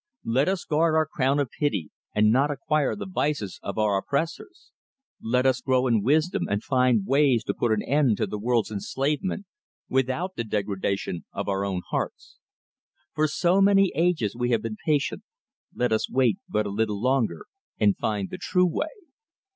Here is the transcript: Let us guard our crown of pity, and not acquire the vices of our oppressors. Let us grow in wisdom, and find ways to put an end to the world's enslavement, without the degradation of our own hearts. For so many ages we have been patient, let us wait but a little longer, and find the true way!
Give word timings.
Let 0.25 0.49
us 0.49 0.65
guard 0.65 0.95
our 0.95 1.05
crown 1.05 1.37
of 1.37 1.51
pity, 1.51 1.91
and 2.15 2.31
not 2.31 2.49
acquire 2.49 2.95
the 2.95 3.05
vices 3.05 3.59
of 3.61 3.77
our 3.77 3.97
oppressors. 3.99 4.71
Let 5.21 5.45
us 5.45 5.61
grow 5.61 5.85
in 5.85 6.01
wisdom, 6.01 6.47
and 6.49 6.63
find 6.63 7.05
ways 7.05 7.43
to 7.43 7.53
put 7.53 7.71
an 7.71 7.83
end 7.83 8.17
to 8.17 8.25
the 8.25 8.39
world's 8.39 8.71
enslavement, 8.71 9.45
without 9.87 10.35
the 10.35 10.43
degradation 10.43 11.25
of 11.31 11.47
our 11.47 11.63
own 11.63 11.83
hearts. 11.91 12.39
For 13.13 13.27
so 13.27 13.61
many 13.61 13.91
ages 13.93 14.35
we 14.35 14.49
have 14.49 14.63
been 14.63 14.77
patient, 14.87 15.21
let 15.71 15.91
us 15.91 16.09
wait 16.09 16.37
but 16.49 16.65
a 16.65 16.69
little 16.69 16.99
longer, 16.99 17.45
and 17.79 17.95
find 17.95 18.31
the 18.31 18.39
true 18.39 18.65
way! 18.65 18.89